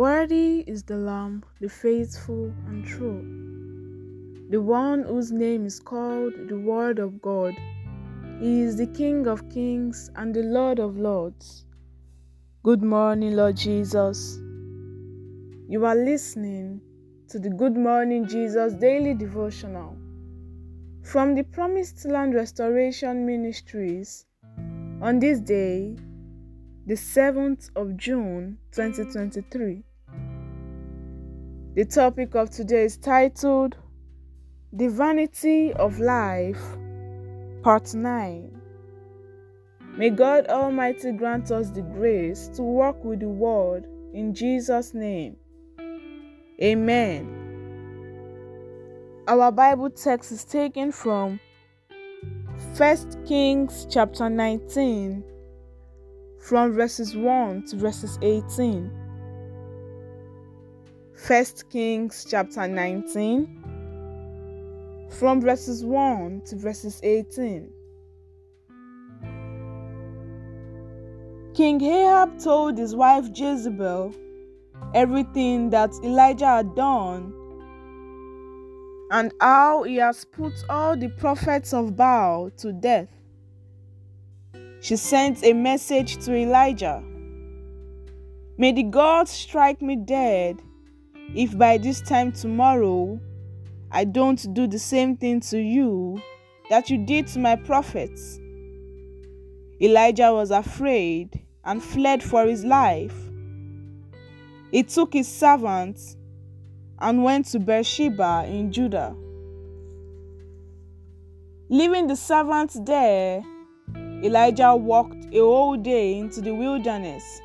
Worthy 0.00 0.64
is 0.66 0.82
the 0.84 0.96
Lamb, 0.96 1.44
the 1.60 1.68
faithful 1.68 2.54
and 2.68 2.86
true, 2.86 3.20
the 4.48 4.58
one 4.58 5.02
whose 5.02 5.30
name 5.30 5.66
is 5.66 5.78
called 5.78 6.32
the 6.48 6.58
Word 6.58 6.98
of 6.98 7.20
God. 7.20 7.52
He 8.38 8.62
is 8.62 8.78
the 8.78 8.86
King 8.86 9.26
of 9.26 9.46
kings 9.50 10.10
and 10.16 10.34
the 10.34 10.42
Lord 10.42 10.78
of 10.78 10.96
lords. 10.96 11.66
Good 12.62 12.82
morning, 12.82 13.36
Lord 13.36 13.58
Jesus. 13.58 14.38
You 15.68 15.84
are 15.84 15.94
listening 15.94 16.80
to 17.28 17.38
the 17.38 17.50
Good 17.50 17.76
Morning 17.76 18.26
Jesus 18.26 18.72
daily 18.72 19.12
devotional 19.12 19.98
from 21.02 21.34
the 21.34 21.42
Promised 21.42 22.06
Land 22.06 22.32
Restoration 22.32 23.26
Ministries 23.26 24.24
on 25.02 25.18
this 25.18 25.40
day, 25.40 25.94
the 26.86 26.94
7th 26.94 27.68
of 27.76 27.98
June 27.98 28.56
2023. 28.72 29.84
The 31.76 31.84
topic 31.84 32.34
of 32.34 32.50
today 32.50 32.82
is 32.82 32.96
titled 32.96 33.76
The 34.72 34.88
Vanity 34.88 35.72
of 35.74 36.00
Life, 36.00 36.60
Part 37.62 37.94
9. 37.94 38.60
May 39.96 40.10
God 40.10 40.48
Almighty 40.48 41.12
grant 41.12 41.52
us 41.52 41.70
the 41.70 41.82
grace 41.82 42.48
to 42.56 42.62
walk 42.62 43.04
with 43.04 43.20
the 43.20 43.28
Word 43.28 43.86
in 44.12 44.34
Jesus' 44.34 44.94
name. 44.94 45.36
Amen. 46.60 47.36
Our 49.28 49.52
Bible 49.52 49.90
text 49.90 50.32
is 50.32 50.44
taken 50.44 50.90
from 50.90 51.38
1 52.76 53.26
Kings 53.26 53.86
chapter 53.88 54.28
19 54.28 55.22
from 56.40 56.72
verses 56.72 57.14
1 57.14 57.66
to 57.66 57.76
verses 57.76 58.18
18. 58.22 58.99
1 61.26 61.44
Kings 61.68 62.24
chapter 62.28 62.66
19 62.66 65.06
from 65.10 65.40
verses 65.40 65.84
1 65.84 66.42
to 66.46 66.56
verses 66.56 66.98
18. 67.02 67.70
King 71.52 71.82
Ahab 71.82 72.38
told 72.38 72.78
his 72.78 72.96
wife 72.96 73.28
Jezebel 73.34 74.14
everything 74.94 75.68
that 75.70 75.92
Elijah 76.02 76.46
had 76.46 76.74
done 76.74 77.34
and 79.10 79.34
how 79.40 79.82
he 79.82 79.96
has 79.96 80.24
put 80.24 80.54
all 80.70 80.96
the 80.96 81.08
prophets 81.08 81.74
of 81.74 81.96
Baal 81.96 82.50
to 82.56 82.72
death. 82.72 83.08
She 84.80 84.96
sent 84.96 85.44
a 85.44 85.52
message 85.52 86.24
to 86.24 86.34
Elijah 86.34 87.02
May 88.56 88.72
the 88.72 88.84
gods 88.84 89.30
strike 89.30 89.82
me 89.82 89.96
dead 89.96 90.62
if 91.34 91.56
by 91.56 91.78
this 91.78 92.00
time 92.00 92.32
tomorrow 92.32 93.20
I 93.90 94.04
don't 94.04 94.52
do 94.54 94.66
the 94.66 94.78
same 94.78 95.16
thing 95.16 95.40
to 95.40 95.58
you 95.58 96.20
that 96.68 96.90
you 96.90 96.98
did 96.98 97.26
to 97.28 97.38
my 97.38 97.56
prophets. 97.56 98.38
Elijah 99.80 100.32
was 100.32 100.50
afraid 100.50 101.40
and 101.64 101.82
fled 101.82 102.22
for 102.22 102.46
his 102.46 102.64
life. 102.64 103.14
He 104.70 104.82
took 104.82 105.12
his 105.12 105.26
servants 105.26 106.16
and 107.00 107.24
went 107.24 107.46
to 107.46 107.58
Beersheba 107.58 108.44
in 108.46 108.70
Judah. 108.72 109.16
Leaving 111.68 112.06
the 112.06 112.16
servants 112.16 112.78
there, 112.84 113.42
Elijah 114.22 114.76
walked 114.76 115.24
a 115.32 115.38
whole 115.38 115.76
day 115.76 116.18
into 116.18 116.40
the 116.40 116.54
wilderness. 116.54 117.40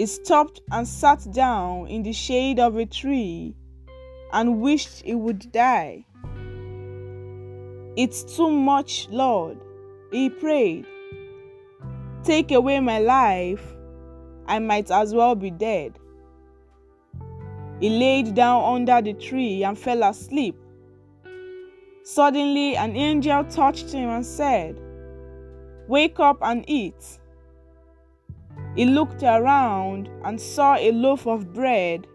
He 0.00 0.06
stopped 0.06 0.62
and 0.72 0.88
sat 0.88 1.30
down 1.30 1.88
in 1.88 2.02
the 2.02 2.14
shade 2.14 2.58
of 2.58 2.74
a 2.76 2.86
tree 2.86 3.54
and 4.32 4.62
wished 4.62 5.02
he 5.02 5.14
would 5.14 5.52
die. 5.52 6.06
It's 7.96 8.22
too 8.34 8.50
much, 8.50 9.10
Lord, 9.10 9.58
he 10.10 10.30
prayed. 10.30 10.86
Take 12.24 12.50
away 12.50 12.80
my 12.80 12.98
life, 12.98 13.62
I 14.46 14.58
might 14.58 14.90
as 14.90 15.12
well 15.12 15.34
be 15.34 15.50
dead. 15.50 15.98
He 17.78 17.90
laid 17.90 18.34
down 18.34 18.76
under 18.76 19.02
the 19.02 19.12
tree 19.12 19.64
and 19.64 19.78
fell 19.78 20.02
asleep. 20.02 20.56
Suddenly, 22.04 22.74
an 22.74 22.96
angel 22.96 23.44
touched 23.44 23.92
him 23.92 24.08
and 24.08 24.24
said, 24.24 24.80
Wake 25.88 26.18
up 26.18 26.38
and 26.40 26.64
eat. 26.70 27.19
He 28.76 28.84
looked 28.84 29.22
around 29.22 30.08
and 30.24 30.40
saw 30.40 30.76
a 30.76 30.92
loaf 30.92 31.26
of 31.26 31.52
bread 31.52 32.06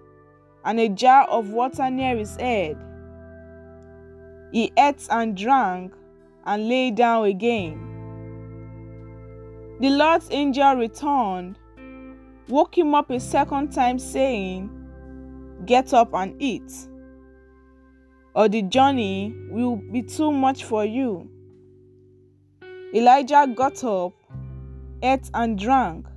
and 0.63 0.79
a 0.79 0.89
jar 0.89 1.27
of 1.27 1.49
water 1.49 1.89
near 1.89 2.15
his 2.17 2.35
head. 2.37 2.77
He 4.51 4.71
ate 4.77 5.05
and 5.09 5.35
drank 5.35 5.93
and 6.45 6.69
lay 6.69 6.91
down 6.91 7.25
again. 7.25 7.81
The 9.81 9.89
Lord's 9.89 10.29
angel 10.31 10.75
returned, 10.75 11.57
woke 12.47 12.77
him 12.77 12.95
up 12.95 13.09
a 13.09 13.19
second 13.19 13.73
time, 13.73 13.99
saying, 13.99 14.69
Get 15.65 15.93
up 15.93 16.13
and 16.13 16.41
eat, 16.41 16.71
or 18.33 18.47
the 18.47 18.61
journey 18.61 19.35
will 19.49 19.75
be 19.75 20.01
too 20.01 20.31
much 20.31 20.63
for 20.63 20.85
you. 20.85 21.29
Elijah 22.93 23.47
got 23.53 23.83
up, 23.83 24.13
ate 25.01 25.29
and 25.33 25.59
drank, 25.59 26.07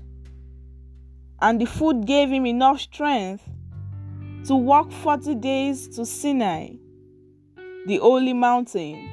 and 1.40 1.60
the 1.60 1.66
food 1.66 2.06
gave 2.06 2.30
him 2.30 2.46
enough 2.46 2.80
strength 2.80 3.48
to 4.46 4.54
walk 4.54 4.90
40 4.90 5.34
days 5.36 5.88
to 5.96 6.04
Sinai, 6.04 6.70
the 7.86 7.98
holy 7.98 8.32
mountain. 8.32 9.08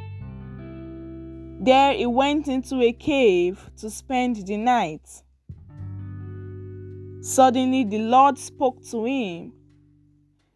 There 1.62 1.94
he 1.94 2.06
went 2.06 2.48
into 2.48 2.82
a 2.82 2.92
cave 2.92 3.70
to 3.78 3.90
spend 3.90 4.46
the 4.46 4.58
night. 4.58 5.24
Suddenly 7.22 7.86
the 7.86 8.00
Lord 8.00 8.38
spoke 8.38 8.84
to 8.92 9.06
him 9.06 9.54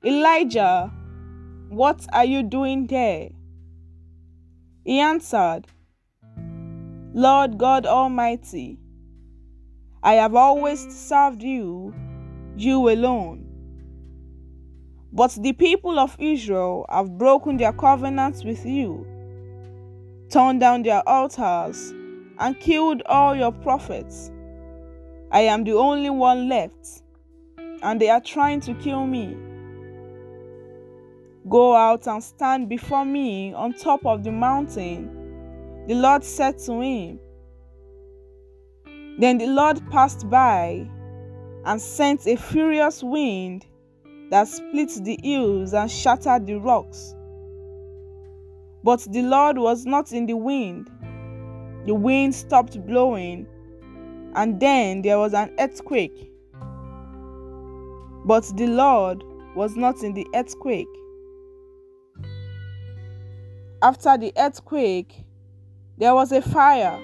Elijah, 0.03 0.91
what 1.69 2.05
are 2.13 2.23
you 2.23 2.41
doing 2.41 2.87
there? 2.87 3.29
He 4.85 4.99
answered, 4.99 5.67
Lord 7.13 7.57
God 7.57 7.85
Almighty, 7.85 8.79
I 10.01 10.13
have 10.13 10.33
always 10.33 10.79
served 10.95 11.43
you, 11.43 11.93
you 12.55 12.89
alone. 12.89 13.45
But 15.11 15.31
the 15.31 15.53
people 15.53 15.99
of 15.99 16.15
Israel 16.19 16.85
have 16.89 17.17
broken 17.17 17.57
their 17.57 17.73
covenants 17.73 18.45
with 18.45 18.65
you, 18.65 19.05
torn 20.29 20.59
down 20.59 20.83
their 20.83 21.07
altars, 21.07 21.93
and 22.37 22.57
killed 22.59 23.01
all 23.07 23.35
your 23.35 23.51
prophets. 23.51 24.31
I 25.31 25.41
am 25.41 25.63
the 25.63 25.73
only 25.73 26.09
one 26.09 26.47
left, 26.47 27.03
and 27.81 27.99
they 27.99 28.09
are 28.09 28.21
trying 28.21 28.61
to 28.61 28.73
kill 28.75 29.05
me. 29.05 29.35
Go 31.49 31.75
out 31.75 32.07
and 32.07 32.23
stand 32.23 32.69
before 32.69 33.03
me 33.05 33.53
on 33.53 33.73
top 33.73 34.05
of 34.05 34.23
the 34.23 34.31
mountain. 34.31 35.09
The 35.87 35.95
Lord 35.95 36.23
said 36.23 36.59
to 36.59 36.79
him. 36.79 37.19
Then 39.19 39.37
the 39.37 39.47
Lord 39.47 39.81
passed 39.91 40.29
by 40.29 40.89
and 41.65 41.81
sent 41.81 42.25
a 42.25 42.37
furious 42.37 43.03
wind 43.03 43.65
that 44.29 44.47
split 44.47 44.91
the 45.03 45.19
hills 45.21 45.73
and 45.73 45.91
shattered 45.91 46.47
the 46.47 46.55
rocks. 46.55 47.15
But 48.81 49.01
the 49.11 49.21
Lord 49.23 49.57
was 49.57 49.85
not 49.85 50.13
in 50.13 50.25
the 50.25 50.37
wind. 50.37 50.89
The 51.85 51.93
wind 51.93 52.33
stopped 52.33 52.79
blowing, 52.87 53.45
and 54.35 54.57
then 54.57 55.01
there 55.01 55.17
was 55.17 55.33
an 55.33 55.53
earthquake. 55.59 56.31
But 58.25 58.45
the 58.55 58.67
Lord 58.67 59.21
was 59.53 59.75
not 59.75 60.01
in 60.01 60.13
the 60.13 60.27
earthquake. 60.33 60.87
After 63.81 64.17
the 64.17 64.31
earthquake, 64.37 65.25
there 65.97 66.15
was 66.15 66.31
a 66.31 66.41
fire, 66.41 67.01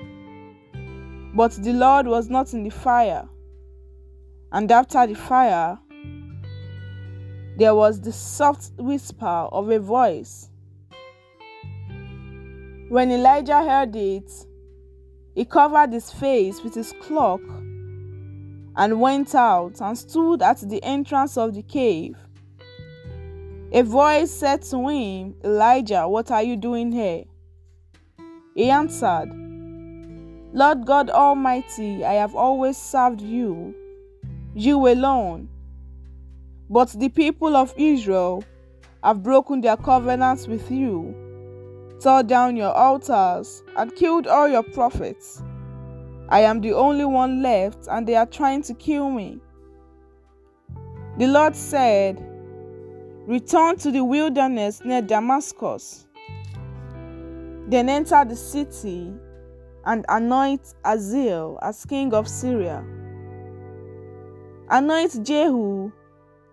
but 1.36 1.52
the 1.52 1.74
Lord 1.74 2.08
was 2.08 2.30
not 2.30 2.54
in 2.54 2.64
the 2.64 2.70
fire. 2.70 3.28
And 4.52 4.72
after 4.72 5.06
the 5.06 5.16
fire, 5.16 5.78
there 7.58 7.76
was 7.76 8.00
the 8.00 8.14
soft 8.14 8.72
whisper 8.78 9.26
of 9.26 9.70
a 9.70 9.80
voice. 9.80 10.50
When 12.88 13.12
Elijah 13.12 13.62
heard 13.64 13.96
it, 13.96 14.32
he 15.34 15.44
covered 15.44 15.92
his 15.92 16.12
face 16.12 16.64
with 16.64 16.74
his 16.74 16.94
cloak 17.02 17.42
and 18.78 19.02
went 19.02 19.36
out 19.36 19.82
and 19.82 19.98
stood 19.98 20.42
at 20.42 20.60
the 20.62 20.82
entrance 20.84 21.38
of 21.38 21.54
the 21.54 21.64
cave. 21.64 22.16
A 23.74 23.82
voice 23.82 24.32
said 24.32 24.62
to 24.64 24.88
him, 24.88 25.36
Elijah, 25.44 26.08
what 26.08 26.32
are 26.32 26.44
you 26.44 26.56
doing 26.56 26.94
here? 26.94 27.26
He 28.54 28.70
answered, 28.70 29.44
Lord 30.56 30.86
God 30.86 31.10
Almighty, 31.10 32.06
I 32.06 32.13
have 32.13 32.34
always 32.34 32.78
served 32.78 33.19
you, 33.19 33.75
you 34.54 34.88
alone, 34.88 35.50
But 36.69 36.92
the 36.92 37.10
people 37.10 37.57
of 37.57 37.74
Israel 37.75 38.42
have 39.04 39.22
broken 39.22 39.60
their 39.60 39.75
covenants 39.75 40.48
with 40.48 40.72
you, 40.72 41.13
tore 42.02 42.24
down 42.24 42.56
your 42.56 42.72
altars, 42.72 43.63
and 43.75 43.94
killed 43.98 44.28
all 44.28 44.48
your 44.48 44.63
prophets. 44.63 45.44
I 46.30 46.40
am 46.40 46.62
the 46.62 46.72
only 46.72 47.04
one 47.04 47.42
left, 47.42 47.90
and 47.92 48.08
they 48.08 48.16
are 48.16 48.25
trying 48.25 48.62
to 48.63 48.74
kill 48.75 49.10
me. 49.10 49.42
The 51.18 51.28
Lord 51.28 51.58
said, 51.58 52.25
Return 53.28 53.75
to 53.80 53.92
the 53.92 54.06
wilderness 54.06 54.80
near 54.86 55.01
Damascus. 55.01 56.08
Then 57.68 57.90
enter 57.90 58.24
the 58.24 58.38
city 58.38 59.13
and 59.86 60.06
anoint 60.10 60.74
Hazael 60.84 61.60
as 61.62 61.86
king 61.86 62.14
of 62.14 62.28
Syria. 62.28 62.84
Anoint 64.70 65.24
Jehu 65.24 65.92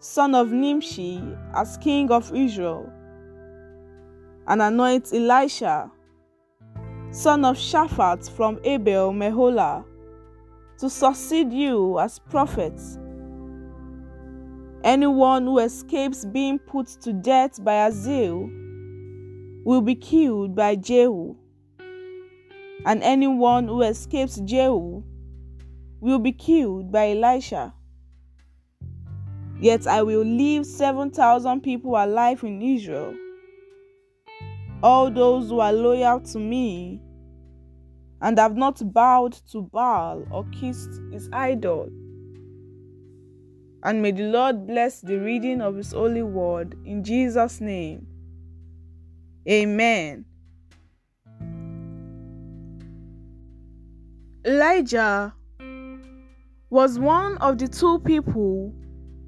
son 0.02 0.34
of 0.34 0.50
Nimshi, 0.50 1.22
as 1.54 1.76
king 1.78 2.10
of 2.10 2.34
Israel, 2.34 2.92
and 4.48 4.60
anoint 4.60 5.12
Elisha, 5.14 5.88
son 7.12 7.44
of 7.44 7.56
Shaphat 7.56 8.28
from 8.28 8.58
Abel 8.64 9.12
Meholah, 9.12 9.84
to 10.78 10.90
succeed 10.90 11.52
you 11.52 12.00
as 12.00 12.18
prophet. 12.18 12.80
Anyone 14.82 15.44
who 15.44 15.60
escapes 15.60 16.24
being 16.24 16.58
put 16.58 16.88
to 17.02 17.12
death 17.12 17.62
by 17.62 17.84
Hazael 17.84 18.50
will 19.64 19.82
be 19.82 19.94
killed 19.94 20.56
by 20.56 20.74
Jehu, 20.74 21.36
and 22.84 23.02
anyone 23.02 23.68
who 23.68 23.82
escapes 23.82 24.40
Jehu 24.40 25.02
will 26.00 26.18
be 26.18 26.32
killed 26.32 26.90
by 26.90 27.10
Elisha. 27.10 27.74
Yet 29.60 29.86
I 29.86 30.02
will 30.02 30.24
leave 30.24 30.66
7,000 30.66 31.60
people 31.60 31.92
alive 31.92 32.42
in 32.42 32.60
Israel. 32.60 33.14
All 34.82 35.10
those 35.10 35.48
who 35.48 35.60
are 35.60 35.72
loyal 35.72 36.20
to 36.20 36.38
me 36.40 37.00
and 38.20 38.38
have 38.38 38.56
not 38.56 38.92
bowed 38.92 39.32
to 39.52 39.62
Baal 39.62 40.24
or 40.32 40.44
kissed 40.50 40.90
his 41.12 41.28
idol. 41.32 41.88
And 43.84 44.02
may 44.02 44.10
the 44.12 44.24
Lord 44.24 44.66
bless 44.66 45.00
the 45.00 45.18
reading 45.18 45.60
of 45.60 45.76
his 45.76 45.92
holy 45.92 46.22
word 46.22 46.76
in 46.84 47.04
Jesus' 47.04 47.60
name. 47.60 48.06
Amen. 49.48 50.24
Elijah 54.44 55.32
was 56.68 56.98
one 56.98 57.36
of 57.38 57.58
the 57.58 57.68
two 57.68 58.00
people 58.00 58.74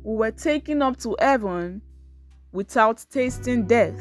who 0.02 0.14
were 0.14 0.32
taken 0.32 0.82
up 0.82 0.96
to 0.96 1.16
heaven 1.20 1.80
without 2.50 3.04
tasting 3.10 3.64
death. 3.64 4.00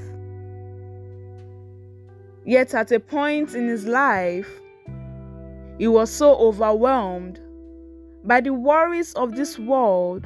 Yet 2.45 2.73
at 2.73 2.91
a 2.91 2.99
point 2.99 3.53
in 3.53 3.67
his 3.67 3.85
life, 3.85 4.49
he 5.77 5.87
was 5.87 6.09
so 6.09 6.35
overwhelmed 6.35 7.39
by 8.23 8.41
the 8.41 8.53
worries 8.53 9.13
of 9.13 9.35
this 9.35 9.59
world 9.59 10.25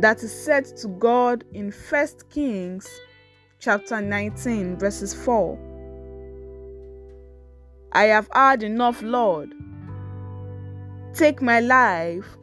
that 0.00 0.20
he 0.20 0.26
said 0.26 0.66
to 0.76 0.88
God 0.88 1.44
in 1.54 1.72
1 1.72 2.06
Kings 2.28 2.86
chapter 3.58 4.02
19 4.02 4.76
verses 4.76 5.14
4 5.14 5.69
I 7.92 8.04
have 8.04 8.28
had 8.32 8.62
enough, 8.62 9.02
Lord. 9.02 9.54
Take 11.14 11.42
my 11.42 11.60
life 11.60 12.36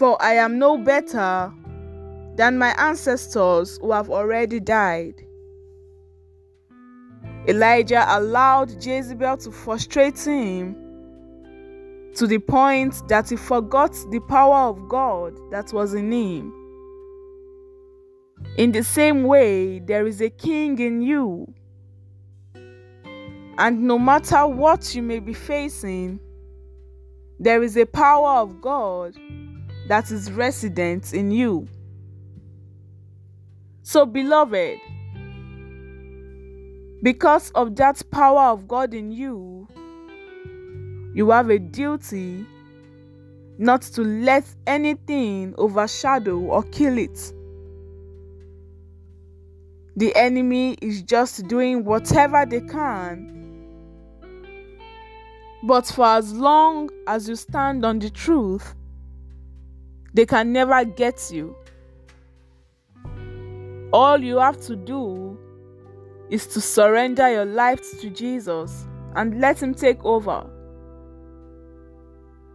for 0.00 0.16
I 0.22 0.32
am 0.32 0.58
no 0.58 0.78
better 0.78 1.52
than 2.36 2.56
my 2.56 2.74
ancestors 2.78 3.78
who 3.82 3.92
have 3.92 4.08
already 4.08 4.58
died. 4.58 5.14
Elijah 7.46 8.06
allowed 8.08 8.82
Jezebel 8.82 9.36
to 9.36 9.50
frustrate 9.50 10.18
him 10.18 10.74
to 12.14 12.26
the 12.26 12.38
point 12.38 13.06
that 13.08 13.28
he 13.28 13.36
forgot 13.36 13.92
the 14.10 14.20
power 14.20 14.70
of 14.70 14.88
God 14.88 15.38
that 15.50 15.70
was 15.74 15.92
in 15.92 16.10
him. 16.10 16.50
In 18.56 18.72
the 18.72 18.82
same 18.82 19.24
way, 19.24 19.80
there 19.80 20.06
is 20.06 20.22
a 20.22 20.30
king 20.30 20.78
in 20.78 21.02
you. 21.02 21.46
And 23.58 23.82
no 23.82 23.98
matter 23.98 24.46
what 24.46 24.94
you 24.94 25.02
may 25.02 25.18
be 25.18 25.34
facing, 25.34 26.20
there 27.38 27.62
is 27.62 27.76
a 27.76 27.86
power 27.86 28.40
of 28.40 28.60
God 28.60 29.14
that 29.88 30.10
is 30.10 30.30
resident 30.32 31.12
in 31.12 31.30
you. 31.30 31.66
So, 33.82 34.06
beloved, 34.06 34.78
because 37.02 37.50
of 37.52 37.76
that 37.76 38.02
power 38.10 38.52
of 38.52 38.68
God 38.68 38.94
in 38.94 39.10
you, 39.10 39.66
you 41.14 41.30
have 41.30 41.50
a 41.50 41.58
duty 41.58 42.46
not 43.58 43.82
to 43.82 44.02
let 44.02 44.44
anything 44.66 45.54
overshadow 45.58 46.38
or 46.38 46.62
kill 46.62 46.98
it. 46.98 47.32
The 50.00 50.16
enemy 50.16 50.78
is 50.80 51.02
just 51.02 51.46
doing 51.46 51.84
whatever 51.84 52.46
they 52.46 52.62
can. 52.62 53.36
But 55.62 55.84
for 55.88 56.06
as 56.06 56.32
long 56.32 56.88
as 57.06 57.28
you 57.28 57.36
stand 57.36 57.84
on 57.84 57.98
the 57.98 58.08
truth, 58.08 58.74
they 60.14 60.24
can 60.24 60.54
never 60.54 60.86
get 60.86 61.30
you. 61.30 61.54
All 63.92 64.16
you 64.16 64.38
have 64.38 64.58
to 64.62 64.74
do 64.74 65.38
is 66.30 66.46
to 66.46 66.62
surrender 66.62 67.30
your 67.30 67.44
life 67.44 67.82
to 68.00 68.08
Jesus 68.08 68.86
and 69.16 69.38
let 69.38 69.62
Him 69.62 69.74
take 69.74 70.02
over. 70.02 70.48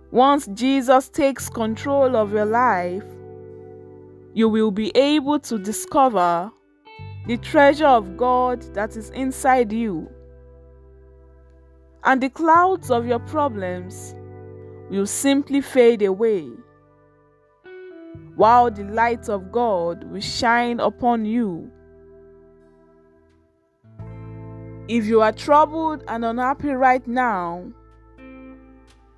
Once 0.09 0.47
Jesus 0.47 1.09
takes 1.09 1.47
control 1.47 2.15
of 2.15 2.33
your 2.33 2.45
life, 2.45 3.05
you 4.33 4.49
will 4.49 4.71
be 4.71 4.91
able 4.97 5.39
to 5.41 5.59
discover 5.59 6.51
the 7.27 7.37
treasure 7.37 7.87
of 7.87 8.17
God 8.17 8.61
that 8.73 8.95
is 8.95 9.09
inside 9.11 9.71
you. 9.71 10.09
And 12.03 12.21
the 12.21 12.29
clouds 12.29 12.91
of 12.91 13.07
your 13.07 13.19
problems 13.19 14.15
will 14.89 15.07
simply 15.07 15.61
fade 15.61 16.03
away 16.03 16.47
while 18.35 18.69
the 18.69 18.83
light 18.83 19.29
of 19.29 19.51
God 19.51 20.03
will 20.11 20.21
shine 20.21 20.79
upon 20.79 21.25
you. 21.25 21.71
If 24.87 25.05
you 25.05 25.21
are 25.21 25.31
troubled 25.31 26.03
and 26.07 26.23
unhappy 26.23 26.69
right 26.69 27.05
now, 27.07 27.65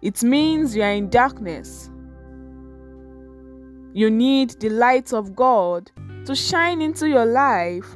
it 0.01 0.23
means 0.23 0.75
you 0.75 0.83
are 0.83 0.91
in 0.91 1.09
darkness. 1.09 1.89
You 3.93 4.09
need 4.09 4.51
the 4.51 4.69
light 4.69 5.11
of 5.11 5.35
God 5.35 5.91
to 6.27 6.35
shine 6.35 6.81
into 6.81 7.07
your 7.07 7.25
life, 7.25 7.95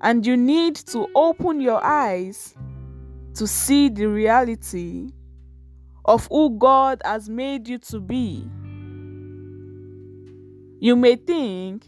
and 0.00 0.26
you 0.26 0.36
need 0.36 0.74
to 0.74 1.06
open 1.14 1.60
your 1.60 1.80
eyes 1.82 2.56
to 3.34 3.46
see 3.46 3.88
the 3.88 4.06
reality 4.06 5.12
of 6.04 6.26
who 6.28 6.58
God 6.58 7.00
has 7.04 7.28
made 7.28 7.68
you 7.68 7.78
to 7.78 8.00
be. 8.00 8.44
You 10.80 10.96
may 10.96 11.14
think 11.14 11.86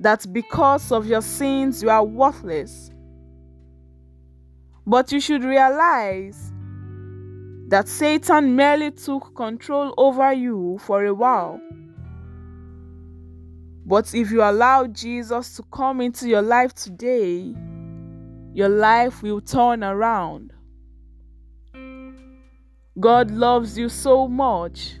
that 0.00 0.30
because 0.30 0.92
of 0.92 1.06
your 1.06 1.22
sins 1.22 1.82
you 1.82 1.88
are 1.88 2.04
worthless. 2.04 2.90
But 4.86 5.12
you 5.12 5.20
should 5.20 5.44
realize 5.44 6.52
that 7.68 7.88
Satan 7.88 8.54
merely 8.54 8.90
took 8.90 9.34
control 9.34 9.94
over 9.96 10.30
you 10.34 10.78
for 10.82 11.06
a 11.06 11.14
while. 11.14 11.58
But 13.86 14.12
if 14.14 14.32
you 14.32 14.42
allow 14.42 14.88
Jesus 14.88 15.54
to 15.56 15.62
come 15.62 16.00
into 16.00 16.28
your 16.28 16.42
life 16.42 16.74
today, 16.74 17.54
your 18.52 18.68
life 18.68 19.22
will 19.22 19.40
turn 19.40 19.84
around. 19.84 20.52
God 22.98 23.30
loves 23.30 23.78
you 23.78 23.88
so 23.88 24.26
much 24.26 24.94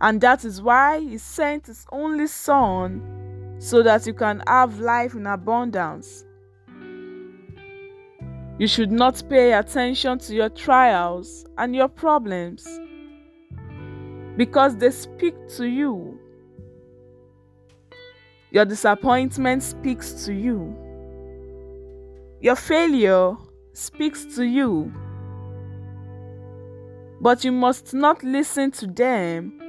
and 0.00 0.20
that 0.20 0.44
is 0.44 0.62
why 0.62 1.00
He 1.00 1.18
sent 1.18 1.66
His 1.66 1.86
only 1.92 2.26
Son 2.26 3.56
so 3.58 3.82
that 3.82 4.06
you 4.06 4.14
can 4.14 4.42
have 4.46 4.80
life 4.80 5.14
in 5.14 5.26
abundance. 5.26 6.24
You 8.58 8.66
should 8.66 8.90
not 8.90 9.22
pay 9.28 9.52
attention 9.52 10.18
to 10.20 10.34
your 10.34 10.48
trials 10.48 11.44
and 11.58 11.76
your 11.76 11.88
problems 11.88 12.66
because 14.36 14.76
they 14.76 14.90
speak 14.90 15.34
to 15.56 15.66
you. 15.66 16.18
Your 18.56 18.64
disappointment 18.64 19.62
speaks 19.62 20.24
to 20.24 20.32
you. 20.32 20.74
Your 22.40 22.56
failure 22.56 23.36
speaks 23.74 24.24
to 24.34 24.44
you. 24.44 24.90
But 27.20 27.44
you 27.44 27.52
must 27.52 27.92
not 27.92 28.24
listen 28.24 28.70
to 28.70 28.86
them 28.86 29.60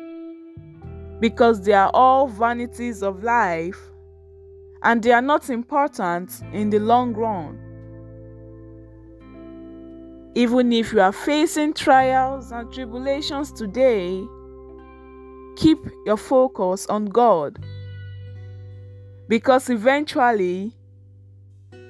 because 1.19 1.63
they 1.63 1.73
are 1.73 1.91
all 1.93 2.29
vanities 2.29 3.03
of 3.03 3.23
life 3.23 3.77
and 4.83 5.03
they 5.03 5.11
are 5.11 5.21
not 5.21 5.49
important 5.49 6.41
in 6.53 6.69
the 6.69 6.79
long 6.79 7.11
run. 7.11 7.59
Even 10.33 10.71
if 10.71 10.93
you 10.93 11.01
are 11.01 11.11
facing 11.11 11.73
trials 11.73 12.53
and 12.53 12.71
tribulations 12.71 13.51
today, 13.51 14.23
keep 15.57 15.79
your 16.05 16.15
focus 16.15 16.87
on 16.87 17.07
God 17.07 17.59
because 19.27 19.69
eventually 19.69 20.73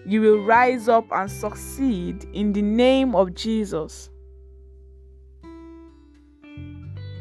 you 0.06 0.22
will 0.22 0.39
rise 0.44 0.88
up 0.88 1.06
and 1.12 1.29
succeed 1.29 2.25
in 2.34 2.53
the 2.53 2.62
name 2.62 3.15
of 3.15 3.36
Jesus. 3.36 4.10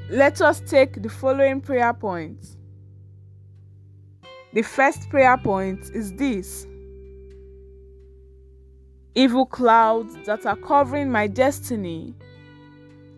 Let 0.08 0.40
us 0.40 0.60
take 0.60 1.02
the 1.02 1.08
following 1.08 1.60
prayer 1.60 1.92
points. 1.92 2.56
The 4.52 4.62
first 4.62 5.10
prayer 5.10 5.36
point 5.36 5.90
is 5.92 6.12
this 6.12 6.66
Evil 9.16 9.46
clouds 9.46 10.14
that 10.26 10.46
are 10.46 10.56
covering 10.56 11.10
my 11.10 11.26
destiny, 11.26 12.14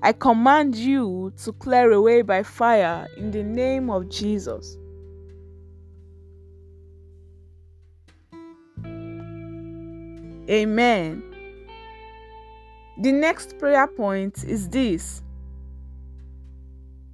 I 0.01 0.13
command 0.13 0.77
you 0.77 1.33
to 1.43 1.53
clear 1.53 1.91
away 1.91 2.23
by 2.23 2.45
fire 2.45 3.09
in 3.17 3.33
the 3.33 3.43
name 3.43 3.91
of 3.91 4.09
Jesus. 4.09 4.79
Amen. 10.49 11.23
The 13.01 13.13
next 13.13 13.59
prayer 13.59 13.87
point 13.87 14.45
is 14.45 14.69
this 14.69 15.23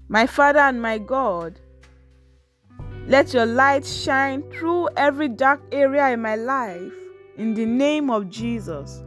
My 0.09 0.27
Father 0.27 0.61
and 0.61 0.81
my 0.81 0.99
God, 0.99 1.59
let 3.07 3.35
your 3.35 3.47
light 3.47 3.85
shine 3.85 4.43
through 4.51 4.89
every 4.97 5.29
dark 5.29 5.61
area 5.73 6.11
in 6.11 6.23
my 6.23 6.37
life 6.37 6.93
in 7.37 7.55
the 7.55 7.67
name 7.67 8.09
of 8.11 8.31
Jesus. 8.31 9.03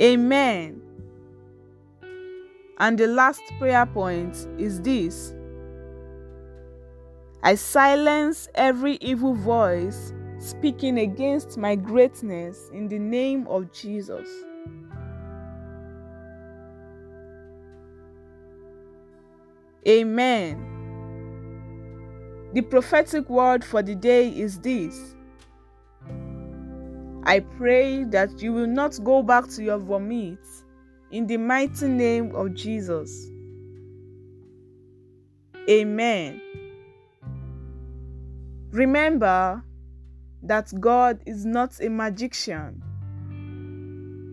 Amen. 0.00 0.82
And 2.78 2.98
the 2.98 3.06
last 3.06 3.40
prayer 3.58 3.86
point 3.86 4.46
is 4.58 4.82
this 4.82 5.32
I 7.42 7.54
silence 7.54 8.48
every 8.54 8.98
evil 9.00 9.34
voice 9.34 10.12
speaking 10.38 10.98
against 10.98 11.58
my 11.58 11.74
greatness 11.76 12.70
in 12.72 12.88
the 12.88 12.98
name 12.98 13.46
of 13.46 13.72
Jesus. 13.72 14.28
Amen. 19.86 20.72
The 22.54 22.62
prophetic 22.62 23.28
word 23.28 23.64
for 23.64 23.82
the 23.82 23.94
day 23.94 24.30
is 24.30 24.58
this 24.60 25.14
I 27.24 27.40
pray 27.40 28.04
that 28.04 28.40
you 28.40 28.52
will 28.52 28.66
not 28.66 28.98
go 29.02 29.22
back 29.22 29.48
to 29.50 29.62
your 29.62 29.78
vomit 29.78 30.38
in 31.10 31.26
the 31.26 31.36
mighty 31.36 31.88
name 31.88 32.34
of 32.34 32.54
Jesus. 32.54 33.30
Amen. 35.68 36.40
Remember 38.70 39.62
that 40.42 40.72
God 40.80 41.20
is 41.26 41.44
not 41.44 41.80
a 41.80 41.88
magician. 41.88 42.82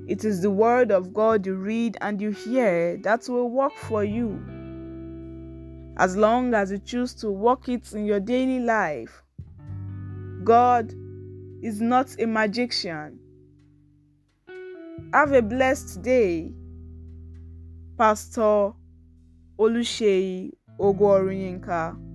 It 0.08 0.26
is 0.26 0.42
the 0.42 0.52
word 0.52 0.92
of 0.92 1.14
God 1.14 1.46
you 1.46 1.56
read 1.56 1.98
and 2.02 2.22
you 2.22 2.32
hear 2.32 2.98
that 3.04 3.28
will 3.30 3.50
work 3.50 3.74
for 3.76 4.04
you. 4.04 4.42
As 5.98 6.18
long 6.18 6.54
as 6.54 6.72
you 6.72 6.80
choose 6.80 7.14
to 7.16 7.30
work 7.30 7.70
it 7.70 7.94
in 7.94 8.06
your 8.06 8.20
daily 8.20 8.60
life, 8.60 9.24
God 10.44 10.94
is 11.62 11.80
not 11.80 12.16
a 12.20 12.26
magician. 12.26 13.20
Have 15.14 15.32
a 15.32 15.42
blessed 15.42 16.02
day. 16.02 16.52
Pastor 17.98 18.74
Oluseyi 19.58 20.52
Ogoriyinka. 20.80 22.13